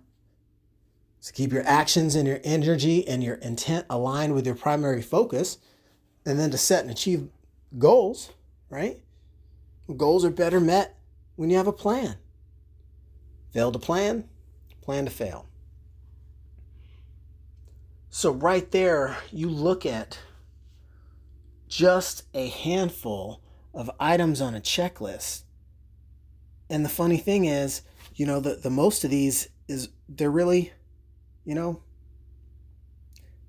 to 1.22 1.34
keep 1.34 1.52
your 1.52 1.66
actions 1.66 2.16
and 2.16 2.28
your 2.28 2.40
energy 2.44 3.08
and 3.08 3.24
your 3.24 3.36
intent 3.36 3.86
aligned 3.90 4.34
with 4.34 4.46
your 4.46 4.56
primary 4.56 5.02
focus, 5.02 5.60
and 6.26 6.40
then 6.40 6.50
to 6.52 6.58
set 6.58 6.82
and 6.82 6.92
achieve 6.92 7.30
goals, 7.78 8.32
right? 8.70 9.00
Goals 9.98 10.26
are 10.26 10.32
better 10.32 10.60
met 10.60 10.98
when 11.36 11.50
you 11.50 11.58
have 11.58 11.68
a 11.68 11.74
plan. 11.74 12.16
Fail 13.52 13.72
to 13.72 13.80
plan, 13.80 14.28
plan 14.82 15.06
to 15.06 15.12
fail. 15.12 15.48
So, 18.14 18.34
right 18.34 18.70
there, 18.72 19.18
you 19.32 19.50
look 19.50 19.86
at 19.86 20.20
just 21.70 22.26
a 22.34 22.50
handful 22.50 23.42
of 23.74 23.90
items 24.02 24.42
on 24.42 24.54
a 24.54 24.60
checklist. 24.60 25.44
And 26.70 26.84
the 26.84 26.90
funny 26.90 27.16
thing 27.16 27.46
is, 27.46 27.84
you 28.14 28.26
know, 28.26 28.42
the, 28.42 28.56
the 28.56 28.70
most 28.70 29.06
of 29.06 29.12
these 29.12 29.48
is 29.70 29.88
they're 30.10 30.30
really, 30.30 30.74
you 31.46 31.56
know, 31.56 31.82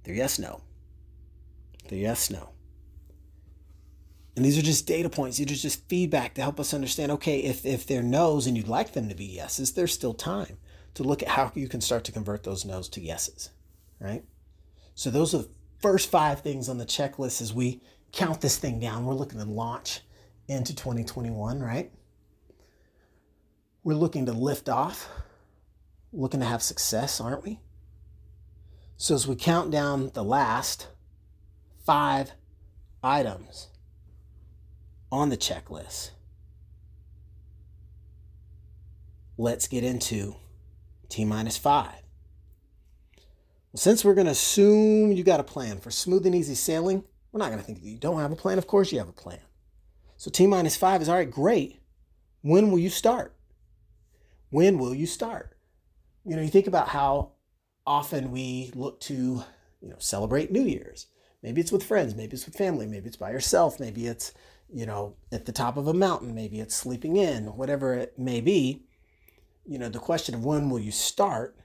they're 0.04 0.14
yes, 0.14 0.38
no. 0.38 0.62
They're 1.88 1.99
yes, 1.99 2.31
no. 2.31 2.50
And 4.37 4.45
these 4.45 4.57
are 4.57 4.62
just 4.62 4.87
data 4.87 5.11
points. 5.11 5.38
These 5.38 5.50
are 5.50 5.54
just 5.57 5.88
feedback 5.88 6.35
to 6.35 6.42
help 6.42 6.61
us 6.61 6.73
understand 6.73 7.11
okay, 7.11 7.40
if, 7.40 7.66
if 7.66 7.85
they're 7.85 8.00
no's 8.00 8.47
and 8.47 8.57
you'd 8.57 8.69
like 8.69 8.92
them 8.92 9.09
to 9.09 9.14
be 9.16 9.25
yeses, 9.25 9.73
there's 9.73 9.92
still 9.92 10.14
time 10.14 10.57
to 10.95 11.02
look 11.02 11.21
at 11.21 11.31
how 11.31 11.50
you 11.57 11.66
can 11.66 11.81
start 11.81 12.04
to 12.04 12.12
convert 12.12 12.45
those 12.45 12.64
no's 12.64 12.88
to 12.90 13.00
yeses, 13.00 13.50
right? 13.99 14.23
So 14.94 15.11
those 15.11 15.34
are 15.34 15.38
the 15.38 15.49
first 15.80 16.11
five 16.11 16.40
things 16.40 16.68
on 16.68 16.78
the 16.78 16.87
checklist 16.87 17.40
as 17.40 17.52
we 17.52 17.80
count 18.12 18.40
this 18.40 18.56
thing 18.56 18.78
down. 18.78 19.04
We're 19.04 19.14
looking 19.14 19.38
to 19.38 19.44
launch 19.44 20.00
into 20.49 20.75
2021, 20.75 21.61
right? 21.61 21.90
We're 23.84 23.94
looking 23.94 24.26
to 24.26 24.32
lift 24.32 24.68
off, 24.68 25.08
looking 26.12 26.40
to 26.40 26.46
have 26.46 26.62
success, 26.62 27.20
aren't 27.20 27.42
we? 27.42 27.61
So 28.96 29.14
as 29.14 29.26
we 29.26 29.34
count 29.34 29.70
down 29.70 30.11
the 30.14 30.22
last 30.22 30.88
five 31.84 32.32
items 33.02 33.68
on 35.11 35.28
the 35.28 35.37
checklist. 35.37 36.11
Let's 39.37 39.66
get 39.66 39.84
into 39.84 40.37
T 41.08 41.25
minus 41.25 41.56
five. 41.56 42.01
Since 43.75 44.05
we're 44.05 44.14
going 44.14 44.26
to 44.26 44.33
assume 44.33 45.12
you 45.12 45.25
got 45.25 45.41
a 45.41 45.45
plan 45.45 45.79
for 45.79 45.91
smooth 45.91 46.26
and 46.26 46.35
easy 46.35 46.55
sailing, 46.55 47.05
we're 47.31 47.38
not 47.38 47.49
going 47.49 47.59
to 47.59 47.64
think 47.64 47.81
that 47.81 47.88
you 47.88 47.97
don't 47.97 48.21
have 48.21 48.33
a 48.33 48.37
plan. 48.37 48.59
Of 48.59 48.67
course, 48.67 48.93
you 48.93 48.99
have 48.99 49.09
a 49.09 49.12
plan. 49.12 49.41
So 50.17 50.31
T 50.31 50.47
minus 50.47 50.76
five 50.76 51.00
is 51.00 51.09
all 51.09 51.17
right, 51.17 51.31
great. 51.31 51.81
When 52.43 52.71
will 52.71 52.79
you 52.79 52.91
start? 52.91 53.35
When 54.50 54.79
will 54.79 54.95
you 54.95 55.07
start? 55.07 55.57
You 56.25 56.37
know, 56.37 56.43
you 56.43 56.50
think 56.50 56.67
about 56.67 56.88
how 56.88 57.33
often 57.87 58.31
we 58.31 58.71
look 58.75 59.00
to, 59.00 59.14
you 59.81 59.88
know, 59.88 59.97
celebrate 59.99 60.52
New 60.52 60.62
Year's. 60.62 61.07
Maybe 61.43 61.61
it's 61.61 61.73
with 61.73 61.83
friends, 61.83 62.14
maybe 62.14 62.35
it's 62.35 62.47
with 62.47 62.57
family, 62.57 62.87
maybe 62.87 63.09
it's 63.09 63.17
by 63.17 63.31
yourself, 63.31 63.81
maybe 63.81 64.07
it's 64.07 64.33
you 64.73 64.87
know, 64.87 65.17
at 65.31 65.45
the 65.45 65.52
top 65.52 65.76
of 65.76 65.87
a 65.87 65.95
mountain, 65.95 66.35
maybe 66.35 66.59
it's 66.59 66.75
sleeping 66.75 67.17
in, 67.17 67.45
whatever 67.57 67.95
it 67.95 68.19
may 68.19 68.41
be, 68.41 68.83
you 69.67 69.79
know, 69.79 69.88
the 69.88 69.99
question 69.99 70.35
of 70.35 70.45
when 70.45 70.71
will 70.71 70.79
you 70.79 70.91
start 70.91 71.57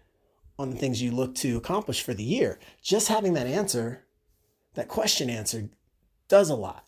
on 0.59 0.69
the 0.69 0.75
things 0.75 1.01
you 1.01 1.11
look 1.11 1.35
to 1.35 1.57
accomplish 1.57 2.01
for 2.01 2.13
the 2.13 2.23
year, 2.23 2.59
just 2.81 3.07
having 3.07 3.33
that 3.33 3.47
answer, 3.47 4.05
that 4.73 4.87
question 4.87 5.29
answered, 5.29 5.69
does 6.27 6.49
a 6.49 6.55
lot. 6.55 6.83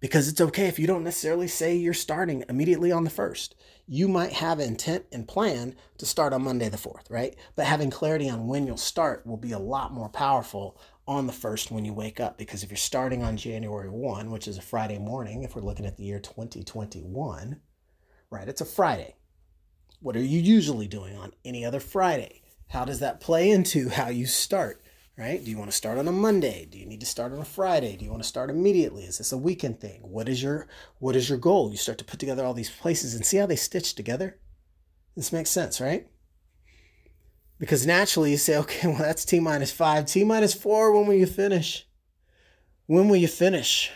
Because 0.00 0.28
it's 0.28 0.40
okay 0.40 0.66
if 0.66 0.78
you 0.78 0.86
don't 0.86 1.04
necessarily 1.04 1.46
say 1.46 1.76
you're 1.76 1.92
starting 1.92 2.42
immediately 2.48 2.90
on 2.90 3.04
the 3.04 3.10
first. 3.10 3.54
You 3.86 4.08
might 4.08 4.32
have 4.32 4.58
intent 4.58 5.04
and 5.12 5.28
plan 5.28 5.76
to 5.98 6.06
start 6.06 6.32
on 6.32 6.42
Monday 6.42 6.70
the 6.70 6.78
4th, 6.78 7.10
right? 7.10 7.36
But 7.54 7.66
having 7.66 7.90
clarity 7.90 8.30
on 8.30 8.46
when 8.46 8.66
you'll 8.66 8.78
start 8.78 9.26
will 9.26 9.36
be 9.36 9.52
a 9.52 9.58
lot 9.58 9.92
more 9.92 10.08
powerful 10.08 10.80
on 11.06 11.26
the 11.26 11.34
first 11.34 11.70
when 11.70 11.84
you 11.84 11.92
wake 11.92 12.18
up. 12.18 12.38
Because 12.38 12.62
if 12.62 12.70
you're 12.70 12.78
starting 12.78 13.22
on 13.22 13.36
January 13.36 13.90
1, 13.90 14.30
which 14.30 14.48
is 14.48 14.56
a 14.56 14.62
Friday 14.62 14.98
morning, 14.98 15.42
if 15.42 15.54
we're 15.54 15.60
looking 15.60 15.84
at 15.84 15.98
the 15.98 16.04
year 16.04 16.18
2021, 16.18 17.60
right, 18.30 18.48
it's 18.48 18.62
a 18.62 18.64
Friday. 18.64 19.16
What 20.00 20.16
are 20.16 20.22
you 20.22 20.40
usually 20.40 20.88
doing 20.88 21.14
on 21.16 21.34
any 21.44 21.62
other 21.62 21.80
Friday? 21.80 22.39
How 22.70 22.84
does 22.84 23.00
that 23.00 23.20
play 23.20 23.50
into 23.50 23.88
how 23.88 24.08
you 24.08 24.26
start? 24.26 24.80
Right? 25.18 25.44
Do 25.44 25.50
you 25.50 25.58
want 25.58 25.70
to 25.70 25.76
start 25.76 25.98
on 25.98 26.08
a 26.08 26.12
Monday? 26.12 26.66
Do 26.70 26.78
you 26.78 26.86
need 26.86 27.00
to 27.00 27.06
start 27.06 27.32
on 27.32 27.40
a 27.40 27.44
Friday? 27.44 27.96
Do 27.96 28.04
you 28.04 28.10
want 28.10 28.22
to 28.22 28.28
start 28.28 28.48
immediately? 28.48 29.02
Is 29.02 29.18
this 29.18 29.32
a 29.32 29.36
weekend 29.36 29.80
thing? 29.80 30.00
What 30.02 30.28
is 30.28 30.42
your 30.42 30.66
what 30.98 31.14
is 31.14 31.28
your 31.28 31.36
goal? 31.36 31.70
You 31.70 31.76
start 31.76 31.98
to 31.98 32.04
put 32.04 32.20
together 32.20 32.44
all 32.44 32.54
these 32.54 32.70
places 32.70 33.14
and 33.14 33.26
see 33.26 33.36
how 33.36 33.46
they 33.46 33.56
stitch 33.56 33.94
together. 33.94 34.38
This 35.16 35.32
makes 35.32 35.50
sense, 35.50 35.80
right? 35.80 36.06
Because 37.58 37.86
naturally 37.86 38.30
you 38.30 38.36
say, 38.38 38.56
okay, 38.56 38.86
well, 38.88 38.98
that's 38.98 39.24
T 39.24 39.40
minus 39.40 39.72
five. 39.72 40.06
T 40.06 40.24
minus 40.24 40.54
four, 40.54 40.92
when 40.92 41.06
will 41.06 41.14
you 41.14 41.26
finish? 41.26 41.86
When 42.86 43.08
will 43.08 43.16
you 43.16 43.28
finish? 43.28 43.90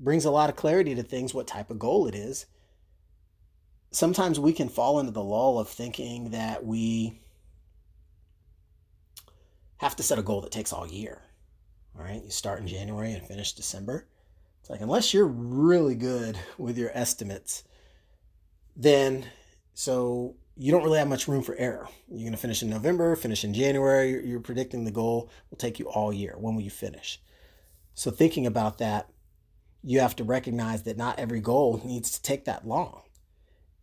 Brings 0.00 0.24
a 0.24 0.30
lot 0.30 0.50
of 0.50 0.56
clarity 0.56 0.96
to 0.96 1.04
things, 1.04 1.32
what 1.32 1.46
type 1.46 1.70
of 1.70 1.78
goal 1.78 2.08
it 2.08 2.16
is. 2.16 2.46
Sometimes 3.92 4.40
we 4.40 4.52
can 4.52 4.68
fall 4.68 4.98
into 4.98 5.12
the 5.12 5.22
lull 5.22 5.60
of 5.60 5.68
thinking 5.68 6.30
that 6.30 6.66
we 6.66 7.20
have 9.78 9.96
to 9.96 10.02
set 10.02 10.18
a 10.18 10.22
goal 10.22 10.40
that 10.42 10.52
takes 10.52 10.72
all 10.72 10.86
year. 10.86 11.22
All 11.96 12.04
right, 12.04 12.22
you 12.22 12.30
start 12.30 12.60
in 12.60 12.66
January 12.66 13.12
and 13.12 13.26
finish 13.26 13.52
December. 13.52 14.06
It's 14.60 14.70
like, 14.70 14.80
unless 14.80 15.12
you're 15.12 15.26
really 15.26 15.94
good 15.94 16.38
with 16.58 16.78
your 16.78 16.90
estimates, 16.94 17.64
then 18.76 19.26
so 19.74 20.36
you 20.56 20.72
don't 20.72 20.84
really 20.84 20.98
have 20.98 21.08
much 21.08 21.28
room 21.28 21.42
for 21.42 21.56
error. 21.56 21.88
You're 22.08 22.20
going 22.20 22.32
to 22.32 22.38
finish 22.38 22.62
in 22.62 22.70
November, 22.70 23.14
finish 23.16 23.44
in 23.44 23.54
January. 23.54 24.26
You're 24.26 24.40
predicting 24.40 24.84
the 24.84 24.90
goal 24.90 25.30
will 25.50 25.58
take 25.58 25.78
you 25.78 25.88
all 25.88 26.12
year. 26.12 26.36
When 26.38 26.54
will 26.54 26.62
you 26.62 26.70
finish? 26.70 27.20
So, 27.94 28.10
thinking 28.10 28.46
about 28.46 28.78
that, 28.78 29.08
you 29.82 30.00
have 30.00 30.16
to 30.16 30.24
recognize 30.24 30.84
that 30.84 30.96
not 30.96 31.18
every 31.18 31.40
goal 31.40 31.80
needs 31.84 32.10
to 32.12 32.22
take 32.22 32.44
that 32.44 32.66
long. 32.66 33.02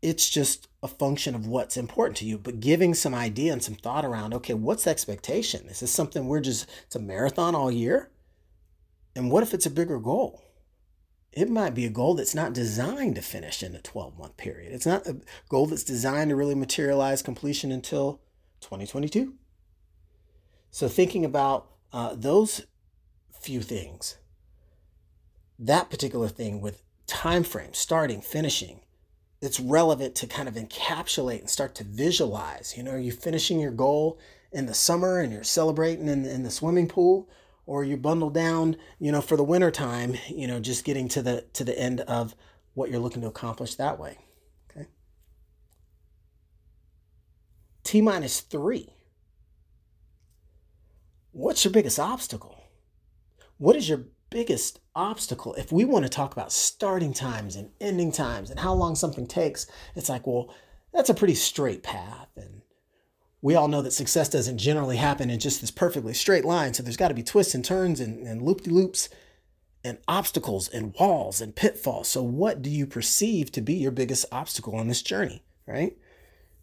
It's 0.02 0.30
just 0.30 0.68
a 0.82 0.88
function 0.88 1.36
of 1.36 1.46
what's 1.46 1.78
important 1.78 2.18
to 2.18 2.26
you, 2.26 2.38
but 2.38 2.60
giving 2.60 2.94
some 2.94 3.14
idea 3.14 3.54
and 3.54 3.64
some 3.64 3.76
thought 3.76 4.06
around 4.06 4.34
okay, 4.34 4.54
what's 4.54 4.86
the 4.86 4.90
expectation? 4.90 5.68
Is 5.68 5.82
this 5.82 5.92
something 5.92 6.28
we're 6.28 6.40
just, 6.40 6.68
it's 6.86 6.96
a 6.96 7.00
marathon 7.00 7.56
all 7.56 7.72
year? 7.72 8.10
And 9.16 9.30
what 9.30 9.44
if 9.44 9.54
it's 9.54 9.66
a 9.66 9.72
bigger 9.72 10.00
goal? 10.00 10.42
it 11.32 11.50
might 11.50 11.74
be 11.74 11.86
a 11.86 11.90
goal 11.90 12.14
that's 12.14 12.36
not 12.36 12.54
designed 12.54 13.16
to 13.16 13.22
finish 13.22 13.64
in 13.64 13.76
a 13.76 13.82
12 13.82 14.18
month 14.18 14.38
period. 14.38 14.74
It's 14.74 14.86
not 14.86 15.08
a 15.08 15.18
goal 15.50 15.66
that's 15.66 15.84
designed 15.84 16.30
to 16.30 16.36
really 16.36 16.56
materialize 16.56 17.22
completion 17.22 17.72
until 17.72 18.20
2022. 18.62 19.34
So, 20.72 20.88
thinking 20.88 21.26
about 21.26 21.68
uh, 21.94 22.16
those 22.16 22.66
few 23.32 23.62
things, 23.62 24.18
that 25.58 25.90
particular 25.90 26.28
thing 26.28 26.62
with 26.62 26.82
time 27.08 27.44
frame, 27.44 27.74
starting, 27.74 28.22
finishing, 28.22 28.82
it's 29.42 29.60
relevant 29.60 30.16
to 30.16 30.28
kind 30.28 30.48
of 30.48 30.56
encapsulate 30.56 31.40
and 31.40 31.50
start 31.50 31.76
to 31.76 31.84
visualize. 31.84 32.76
You 32.78 32.84
know, 32.84 32.92
are 32.92 33.00
you 33.00 33.12
finishing 33.12 33.60
your 33.60 33.72
goal 33.72 34.20
in 34.52 34.66
the 34.66 34.74
summer 34.74 35.20
and 35.20 35.34
you're 35.34 35.44
celebrating 35.44 36.08
in, 36.08 36.26
in 36.26 36.44
the 36.44 36.52
swimming 36.52 36.88
pool? 36.88 37.30
or 37.66 37.84
you 37.84 37.98
bundle 37.98 38.30
down, 38.30 38.76
you 39.00 39.12
know, 39.12 39.22
for 39.22 39.38
the 39.38 39.44
winter 39.44 39.72
time, 39.72 40.16
you 40.28 40.48
know, 40.48 40.60
just 40.60 40.84
getting 40.84 41.08
to 41.08 41.22
the 41.22 41.46
to 41.54 41.64
the 41.64 41.78
end 41.80 42.02
of 42.02 42.36
what 42.74 42.90
you're 42.90 43.00
looking 43.00 43.22
to 43.22 43.28
accomplish 43.28 43.76
that 43.76 44.00
way. 44.00 44.18
Okay. 44.70 44.88
T 47.84 48.02
minus 48.02 48.42
three. 48.42 48.94
What's 51.32 51.64
your 51.64 51.72
biggest 51.72 52.00
obstacle? 52.00 52.62
What 53.58 53.76
is 53.76 53.88
your 53.88 54.06
biggest 54.32 54.80
obstacle? 54.96 55.54
If 55.54 55.72
we 55.72 55.86
want 55.86 56.06
to 56.06 56.10
talk 56.10 56.34
about 56.34 56.52
starting 56.52 57.14
times 57.14 57.56
and 57.56 57.70
ending 57.80 58.12
times 58.12 58.50
and 58.50 58.60
how 58.60 58.74
long 58.74 58.96
something 58.96 59.28
takes, 59.28 59.68
it's 59.96 60.10
like, 60.10 60.26
well, 60.26 60.52
that's 60.92 61.12
a 61.12 61.14
pretty 61.14 61.36
straight 61.36 61.84
path. 61.84 62.30
And 62.36 62.62
we 63.42 63.54
all 63.54 63.68
know 63.68 63.84
that 63.84 63.92
success 63.92 64.30
doesn't 64.30 64.58
generally 64.58 64.98
happen 64.98 65.30
in 65.30 65.40
just 65.40 65.62
this 65.62 65.70
perfectly 65.70 66.16
straight 66.16 66.46
line. 66.46 66.74
So 66.74 66.82
there's 66.82 66.98
got 66.98 67.10
to 67.10 67.14
be 67.14 67.24
twists 67.24 67.54
and 67.54 67.64
turns 67.64 68.00
and, 68.00 68.26
and 68.26 68.42
loop 68.42 68.62
de 68.62 68.72
loops 68.72 69.10
and 69.84 69.98
obstacles 70.08 70.68
and 70.68 70.96
walls 71.00 71.42
and 71.42 71.56
pitfalls. 71.56 72.08
So, 72.08 72.22
what 72.24 72.62
do 72.62 72.70
you 72.70 72.86
perceive 72.86 73.52
to 73.54 73.62
be 73.62 73.74
your 73.74 73.92
biggest 73.92 74.26
obstacle 74.32 74.76
on 74.76 74.88
this 74.88 75.02
journey, 75.02 75.44
right? 75.68 75.98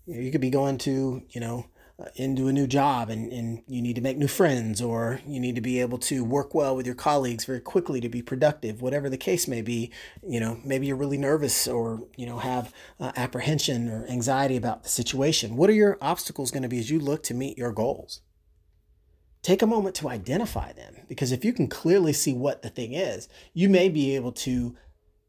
You 0.06 0.30
could 0.30 0.40
be 0.40 0.50
going 0.50 0.78
to, 0.78 1.22
you 1.30 1.40
know, 1.40 1.66
into 2.14 2.46
a 2.46 2.52
new 2.52 2.66
job 2.66 3.10
and, 3.10 3.32
and 3.32 3.62
you 3.66 3.82
need 3.82 3.96
to 3.96 4.00
make 4.00 4.16
new 4.16 4.28
friends 4.28 4.80
or 4.80 5.20
you 5.26 5.40
need 5.40 5.56
to 5.56 5.60
be 5.60 5.80
able 5.80 5.98
to 5.98 6.22
work 6.24 6.54
well 6.54 6.76
with 6.76 6.86
your 6.86 6.94
colleagues 6.94 7.44
very 7.44 7.58
quickly 7.58 8.00
to 8.00 8.08
be 8.08 8.22
productive 8.22 8.80
whatever 8.80 9.10
the 9.10 9.16
case 9.16 9.48
may 9.48 9.60
be 9.60 9.90
you 10.22 10.38
know 10.38 10.60
maybe 10.64 10.86
you're 10.86 10.94
really 10.94 11.18
nervous 11.18 11.66
or 11.66 12.06
you 12.16 12.24
know 12.24 12.38
have 12.38 12.72
uh, 13.00 13.10
apprehension 13.16 13.88
or 13.88 14.06
anxiety 14.06 14.56
about 14.56 14.84
the 14.84 14.88
situation. 14.88 15.56
What 15.56 15.70
are 15.70 15.74
your 15.74 15.98
obstacles 16.00 16.50
going 16.50 16.62
to 16.62 16.68
be 16.68 16.78
as 16.78 16.90
you 16.90 17.00
look 17.00 17.22
to 17.24 17.34
meet 17.34 17.58
your 17.58 17.72
goals? 17.72 18.20
Take 19.42 19.62
a 19.62 19.66
moment 19.66 19.94
to 19.96 20.08
identify 20.08 20.72
them 20.72 20.96
because 21.08 21.32
if 21.32 21.44
you 21.44 21.52
can 21.52 21.68
clearly 21.68 22.12
see 22.12 22.34
what 22.34 22.62
the 22.62 22.70
thing 22.70 22.92
is 22.92 23.28
you 23.54 23.68
may 23.68 23.88
be 23.88 24.14
able 24.14 24.32
to 24.32 24.76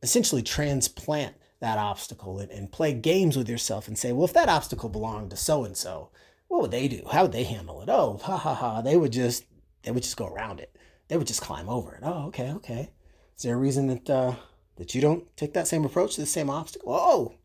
essentially 0.03 0.43
transplant 0.43 1.35
that 1.61 1.77
obstacle 1.77 2.39
and, 2.39 2.51
and 2.51 2.71
play 2.71 2.93
games 2.93 3.35
with 3.35 3.49
yourself 3.49 3.88
and 3.88 3.97
say 3.97 4.11
well 4.11 4.25
if 4.25 4.33
that 4.33 4.49
obstacle 4.49 4.89
belonged 4.89 5.29
to 5.29 5.35
so 5.35 5.63
and 5.63 5.75
so 5.75 6.09
what 6.50 6.63
would 6.63 6.72
they 6.72 6.88
do? 6.88 7.03
How 7.10 7.22
would 7.22 7.32
they 7.32 7.44
handle 7.44 7.82
it? 7.82 7.89
Oh, 7.89 8.20
ha 8.22 8.36
ha 8.36 8.53
ha. 8.53 8.82
They 8.82 8.98
would 8.98 9.13
just 9.13 9.46
they 9.84 9.91
would 9.91 10.03
just 10.03 10.18
go 10.18 10.27
around 10.27 10.60
it. 10.60 10.75
They 11.08 11.15
would 11.15 11.27
just 11.27 11.41
climb 11.41 11.70
over 11.70 11.96
it. 11.96 12.01
Oh, 12.03 12.25
okay, 12.27 12.51
okay. 12.53 12.89
Is 13.38 13.44
there 13.44 13.56
a 13.56 13.60
reason 13.60 13.88
that 13.88 14.10
uh, 14.10 14.34
that 14.75 14.94
you 14.94 15.00
don't 15.00 15.25
take 15.38 15.53
that 15.53 15.68
same 15.68 15.86
approach 15.86 16.15
to 16.15 16.22
the 16.22 16.27
same 16.27 16.50
obstacle? 16.50 16.91
Oh, 16.94 17.36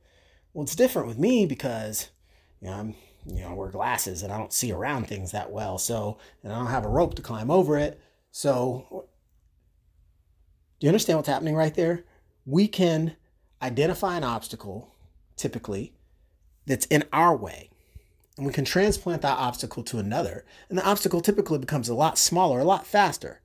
well, 0.53 0.65
it's 0.65 0.75
different 0.75 1.07
with 1.07 1.19
me 1.19 1.45
because 1.47 2.09
you 2.61 2.69
know 2.69 2.75
I'm 2.75 2.95
you 3.27 3.43
know 3.43 3.51
I 3.51 3.53
wear 3.53 3.69
glasses 3.69 4.23
and 4.23 4.33
I 4.33 4.39
don't 4.39 4.53
see 4.53 4.73
around 4.73 5.07
things 5.07 5.33
that 5.33 5.53
well. 5.53 5.77
So 5.77 6.19
and 6.43 6.51
I 6.53 6.57
don't 6.57 6.67
have 6.69 6.87
a 6.87 6.89
rope 6.89 7.15
to 7.17 7.23
climb 7.23 7.51
over 7.51 7.77
it. 7.77 8.01
So 8.31 9.07
do 10.81 10.87
you 10.87 10.89
understand 10.89 11.19
what's 11.19 11.29
happening 11.29 11.55
right 11.55 11.75
there? 11.75 12.05
We 12.47 12.69
can 12.69 13.17
identify 13.61 14.17
an 14.17 14.25
obstacle, 14.25 14.95
typically, 15.37 15.95
that's 16.67 16.87
in 16.87 17.05
our 17.13 17.37
way 17.37 17.71
and 18.37 18.47
we 18.47 18.53
can 18.53 18.65
transplant 18.65 19.23
that 19.23 19.39
obstacle 19.39 19.83
to 19.85 19.99
another. 19.99 20.45
And 20.69 20.79
the 20.79 20.87
obstacle 20.87 21.21
typically 21.21 21.59
becomes 21.59 21.89
a 21.89 21.95
lot 21.95 22.19
smaller, 22.19 22.61
a 22.61 22.65
lot 22.65 22.87
faster, 22.87 23.41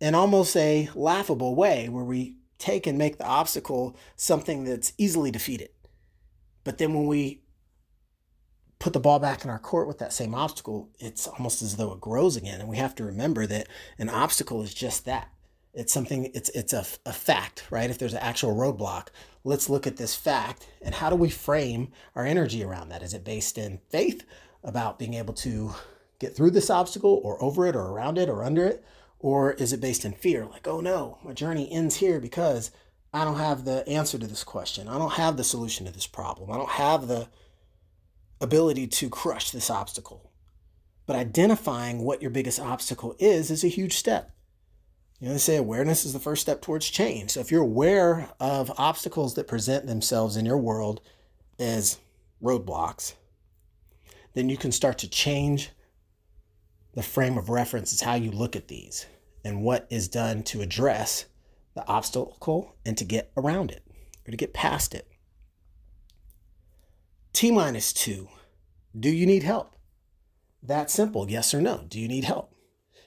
in 0.00 0.14
almost 0.14 0.56
a 0.56 0.88
laughable 0.94 1.54
way 1.54 1.88
where 1.88 2.04
we 2.04 2.36
take 2.58 2.86
and 2.86 2.98
make 2.98 3.18
the 3.18 3.26
obstacle 3.26 3.96
something 4.16 4.64
that's 4.64 4.92
easily 4.98 5.30
defeated. 5.30 5.70
But 6.62 6.78
then 6.78 6.94
when 6.94 7.06
we 7.06 7.42
put 8.78 8.92
the 8.92 9.00
ball 9.00 9.18
back 9.18 9.44
in 9.44 9.50
our 9.50 9.58
court 9.58 9.88
with 9.88 9.98
that 9.98 10.12
same 10.12 10.34
obstacle, 10.34 10.90
it's 10.98 11.26
almost 11.26 11.62
as 11.62 11.76
though 11.76 11.92
it 11.92 12.00
grows 12.00 12.36
again. 12.36 12.60
And 12.60 12.68
we 12.68 12.76
have 12.76 12.94
to 12.96 13.04
remember 13.04 13.46
that 13.46 13.66
an 13.98 14.08
obstacle 14.08 14.62
is 14.62 14.72
just 14.72 15.04
that 15.06 15.28
it's 15.72 15.92
something 15.92 16.30
it's 16.34 16.48
it's 16.50 16.72
a, 16.72 16.84
a 17.06 17.12
fact 17.12 17.64
right 17.70 17.90
if 17.90 17.98
there's 17.98 18.12
an 18.12 18.20
actual 18.20 18.54
roadblock 18.54 19.08
let's 19.44 19.70
look 19.70 19.86
at 19.86 19.96
this 19.96 20.14
fact 20.14 20.66
and 20.82 20.94
how 20.94 21.10
do 21.10 21.16
we 21.16 21.30
frame 21.30 21.92
our 22.14 22.26
energy 22.26 22.62
around 22.62 22.88
that? 22.90 23.02
Is 23.02 23.14
it 23.14 23.24
based 23.24 23.58
in 23.58 23.80
faith 23.88 24.24
about 24.62 24.98
being 24.98 25.14
able 25.14 25.34
to 25.34 25.74
get 26.18 26.36
through 26.36 26.50
this 26.50 26.70
obstacle 26.70 27.20
or 27.24 27.42
over 27.42 27.66
it 27.66 27.74
or 27.74 27.86
around 27.86 28.18
it 28.18 28.28
or 28.28 28.44
under 28.44 28.64
it? 28.64 28.84
Or 29.18 29.52
is 29.52 29.72
it 29.72 29.80
based 29.80 30.04
in 30.04 30.12
fear 30.12 30.46
like 30.46 30.66
oh 30.66 30.80
no 30.80 31.18
my 31.22 31.32
journey 31.32 31.70
ends 31.70 31.96
here 31.96 32.20
because 32.20 32.70
i 33.12 33.22
don't 33.24 33.36
have 33.36 33.64
the 33.66 33.86
answer 33.86 34.18
to 34.18 34.26
this 34.26 34.44
question. 34.44 34.88
I 34.88 34.98
don't 34.98 35.12
have 35.12 35.36
the 35.36 35.44
solution 35.44 35.86
to 35.86 35.92
this 35.92 36.06
problem. 36.06 36.50
I 36.50 36.56
don't 36.56 36.70
have 36.70 37.06
the 37.06 37.28
ability 38.40 38.86
to 38.86 39.10
crush 39.10 39.50
this 39.50 39.70
obstacle. 39.70 40.32
But 41.06 41.16
identifying 41.16 42.02
what 42.02 42.22
your 42.22 42.30
biggest 42.30 42.60
obstacle 42.60 43.16
is 43.18 43.50
is 43.50 43.64
a 43.64 43.68
huge 43.68 43.94
step 43.94 44.34
you 45.20 45.26
know, 45.26 45.34
they 45.34 45.38
say 45.38 45.56
awareness 45.56 46.06
is 46.06 46.14
the 46.14 46.18
first 46.18 46.40
step 46.40 46.62
towards 46.62 46.88
change. 46.88 47.32
So 47.32 47.40
if 47.40 47.50
you're 47.50 47.62
aware 47.62 48.30
of 48.40 48.72
obstacles 48.78 49.34
that 49.34 49.46
present 49.46 49.86
themselves 49.86 50.36
in 50.36 50.46
your 50.46 50.56
world 50.56 51.02
as 51.58 51.98
roadblocks, 52.42 53.14
then 54.32 54.48
you 54.48 54.56
can 54.56 54.72
start 54.72 54.96
to 54.98 55.08
change 55.08 55.70
the 56.94 57.02
frame 57.02 57.36
of 57.36 57.50
reference 57.50 57.92
is 57.92 58.00
how 58.00 58.14
you 58.14 58.30
look 58.30 58.56
at 58.56 58.68
these 58.68 59.06
and 59.44 59.62
what 59.62 59.86
is 59.90 60.08
done 60.08 60.42
to 60.44 60.62
address 60.62 61.26
the 61.74 61.86
obstacle 61.86 62.74
and 62.86 62.96
to 62.96 63.04
get 63.04 63.30
around 63.36 63.70
it 63.70 63.84
or 64.26 64.30
to 64.30 64.36
get 64.36 64.54
past 64.54 64.94
it. 64.94 65.06
T 67.32 67.50
minus 67.50 67.92
two. 67.92 68.28
Do 68.98 69.10
you 69.10 69.26
need 69.26 69.42
help? 69.42 69.76
That 70.62 70.90
simple. 70.90 71.30
Yes 71.30 71.54
or 71.54 71.60
no. 71.60 71.84
Do 71.88 72.00
you 72.00 72.08
need 72.08 72.24
help? 72.24 72.52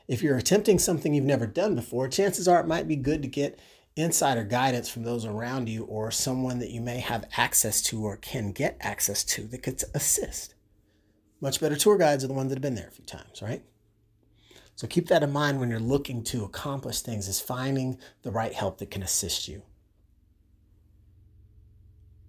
If 0.08 0.22
you're 0.22 0.38
attempting 0.38 0.80
something 0.80 1.14
you've 1.14 1.24
never 1.24 1.48
done 1.48 1.76
before, 1.76 2.08
chances 2.08 2.48
are 2.48 2.60
it 2.60 2.68
might 2.68 2.88
be 2.88 2.96
good 2.96 3.22
to 3.22 3.28
get 3.28 3.60
insider 3.96 4.44
guidance 4.44 4.90
from 4.90 5.04
those 5.04 5.26
around 5.26 5.70
you 5.70 5.84
or 5.86 6.12
someone 6.12 6.60
that 6.60 6.72
you 6.72 6.82
may 6.82 7.00
have 7.00 7.30
access 7.38 7.82
to 7.82 8.04
or 8.04 8.18
can 8.18 8.52
get 8.52 8.78
access 8.82 9.24
to 9.24 9.44
that 9.44 9.64
could 9.64 9.82
assist. 9.94 10.56
Much 11.40 11.60
better 11.60 11.76
tour 11.76 11.98
guides 11.98 12.24
are 12.24 12.28
the 12.28 12.34
ones 12.34 12.50
that 12.50 12.56
have 12.56 12.62
been 12.62 12.76
there 12.76 12.88
a 12.88 12.92
few 12.92 13.06
times, 13.06 13.42
right? 13.42 13.64
So 14.76 14.88
keep 14.88 15.08
that 15.10 15.24
in 15.24 15.32
mind 15.32 15.60
when 15.60 15.70
you're 15.70 15.80
looking 15.80 16.24
to 16.26 16.44
accomplish 16.44 17.02
things 17.02 17.28
is 17.28 17.40
finding 17.40 18.00
the 18.24 18.32
right 18.32 18.54
help 18.54 18.80
that 18.80 18.90
can 18.90 19.04
assist 19.04 19.48
you. 19.48 19.62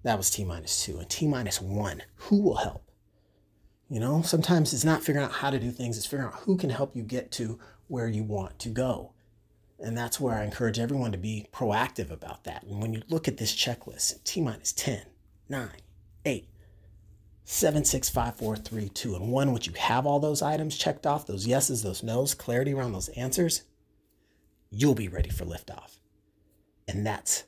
That 0.03 0.19
was 0.19 0.31
T 0.31 0.45
minus 0.45 0.85
two. 0.85 0.99
And 0.99 1.09
T 1.09 1.27
minus 1.27 1.63
one, 1.63 2.03
who 2.17 2.43
will 2.43 2.57
help? 2.57 2.84
You 3.89 4.01
know, 4.01 4.23
sometimes 4.23 4.73
it's 4.73 4.85
not 4.85 5.03
figuring 5.03 5.27
out 5.27 5.33
how 5.33 5.51
to 5.51 5.59
do 5.59 5.71
things, 5.71 5.97
it's 5.97 6.07
figuring 6.07 6.33
out 6.33 6.41
who 6.41 6.57
can 6.57 6.71
help 6.71 6.97
you 6.97 7.03
get 7.03 7.31
to 7.33 7.59
where 7.89 8.09
you 8.09 8.23
want 8.23 8.59
to 8.61 8.71
go. 8.71 9.13
And 9.79 9.97
that's 9.97 10.19
where 10.19 10.35
I 10.35 10.45
encourage 10.45 10.79
everyone 10.79 11.13
to 11.13 11.19
be 11.19 11.47
proactive 11.53 12.11
about 12.11 12.45
that. 12.45 12.63
And 12.65 12.81
when 12.81 12.95
you 12.95 13.03
look 13.09 13.29
at 13.29 13.37
this 13.37 13.55
checklist, 13.55 14.23
T 14.25 14.41
minus 14.41 14.73
10, 14.73 15.03
9, 15.49 15.69
8, 16.25 16.49
7, 17.45 17.85
6, 17.85 18.09
5, 18.09 18.37
4, 18.37 18.57
3, 18.57 18.89
2, 18.89 19.17
and 19.17 19.29
1, 19.31 19.53
once 19.53 19.67
you 19.67 19.73
have 19.75 20.07
all 20.07 20.21
those 20.21 20.41
items 20.41 20.79
checked 20.79 21.07
off, 21.07 21.27
those 21.27 21.47
yeses, 21.47 21.83
those 21.83 22.03
nos, 22.03 22.35
clarity 22.35 22.73
around 22.73 22.93
those 22.93 23.09
answers, 23.11 23.63
you'll 24.71 24.95
be 24.95 25.09
ready 25.09 25.29
for 25.29 25.45
liftoff. 25.45 25.99
And 26.89 27.07
that's 27.07 27.45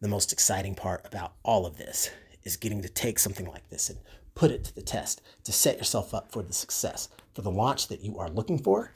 the 0.00 0.08
most 0.08 0.32
exciting 0.32 0.74
part 0.74 1.06
about 1.06 1.32
all 1.42 1.64
of 1.64 1.78
this 1.78 2.10
is 2.42 2.56
getting 2.56 2.82
to 2.82 2.88
take 2.88 3.18
something 3.18 3.46
like 3.46 3.68
this 3.70 3.88
and 3.88 3.98
put 4.36 4.52
it 4.52 4.62
to 4.62 4.74
the 4.74 4.82
test 4.82 5.22
to 5.42 5.50
set 5.50 5.78
yourself 5.78 6.14
up 6.14 6.30
for 6.30 6.42
the 6.42 6.52
success, 6.52 7.08
for 7.34 7.42
the 7.42 7.50
launch 7.50 7.88
that 7.88 8.02
you 8.02 8.16
are 8.18 8.28
looking 8.28 8.58
for. 8.58 8.92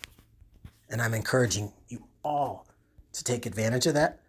And 0.88 1.02
I'm 1.02 1.14
encouraging 1.14 1.72
you 1.88 2.04
all 2.22 2.66
to 3.14 3.24
take 3.24 3.46
advantage 3.46 3.86
of 3.86 3.94
that, 3.94 4.20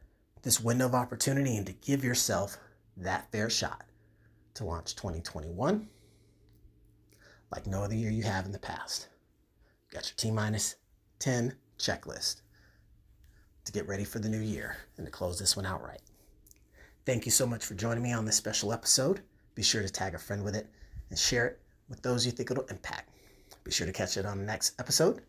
this 0.41 0.59
window 0.59 0.87
of 0.87 0.95
opportunity, 0.95 1.57
and 1.57 1.67
to 1.67 1.73
give 1.73 2.03
yourself 2.03 2.57
that 2.97 3.31
fair 3.31 3.49
shot 3.49 3.83
to 4.55 4.63
launch 4.63 4.95
2021 4.95 5.87
like 7.51 7.67
no 7.67 7.83
other 7.83 7.95
year 7.95 8.09
you 8.09 8.23
have 8.23 8.45
in 8.45 8.53
the 8.53 8.59
past. 8.59 9.09
got 9.93 10.07
your 10.07 10.15
T 10.15 10.31
minus 10.31 10.75
10 11.19 11.53
checklist 11.77 12.41
to 13.65 13.71
get 13.73 13.87
ready 13.87 14.05
for 14.05 14.19
the 14.19 14.29
new 14.29 14.39
year 14.39 14.77
and 14.97 15.05
to 15.05 15.11
close 15.11 15.37
this 15.37 15.57
one 15.57 15.65
out 15.65 15.83
right. 15.83 16.01
Thank 17.05 17.25
you 17.25 17.31
so 17.31 17.45
much 17.45 17.65
for 17.65 17.73
joining 17.73 18.03
me 18.03 18.13
on 18.13 18.23
this 18.23 18.37
special 18.37 18.71
episode. 18.71 19.21
Be 19.55 19.63
sure 19.63 19.81
to 19.81 19.89
tag 19.89 20.15
a 20.15 20.19
friend 20.19 20.43
with 20.43 20.55
it 20.55 20.67
and 21.11 21.19
share 21.19 21.45
it 21.45 21.59
with 21.89 22.01
those 22.01 22.25
you 22.25 22.31
think 22.31 22.49
it'll 22.49 22.63
impact. 22.65 23.11
Be 23.63 23.71
sure 23.71 23.85
to 23.85 23.93
catch 23.93 24.17
it 24.17 24.25
on 24.25 24.39
the 24.39 24.45
next 24.45 24.79
episode. 24.79 25.21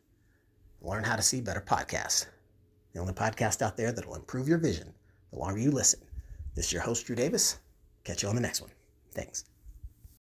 Learn 0.81 1.05
how 1.05 1.17
to 1.17 1.23
see 1.23 1.43
better 1.43 1.61
podcasts. 1.61 2.27
The 2.95 3.01
only 3.01 3.13
podcast 3.13 3.61
out 3.61 3.77
there 3.77 3.93
that'll 3.93 4.15
improve 4.15 4.49
your 4.49 4.59
vision 4.59 4.95
the 5.33 5.39
longer 5.39 5.61
you 5.61 5.71
listen. 5.71 6.01
This 6.55 6.67
is 6.67 6.73
your 6.73 6.83
host, 6.83 7.07
Drew 7.07 7.17
Davis. 7.17 7.59
Catch 8.05 8.23
you 8.23 8.29
on 8.29 8.35
the 8.35 8.41
next 8.41 8.61
one. 8.61 8.71
Thanks. 9.13 9.52